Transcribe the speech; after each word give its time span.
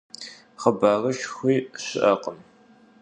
Xhıbarışşxui 0.61 1.55
şı'ekhım. 1.83 2.37